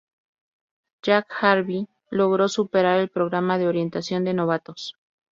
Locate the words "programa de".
3.09-3.67